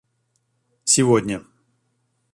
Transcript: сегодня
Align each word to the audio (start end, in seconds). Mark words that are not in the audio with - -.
сегодня 0.83 1.45